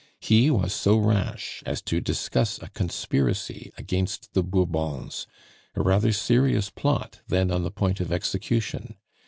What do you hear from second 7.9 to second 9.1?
of execution.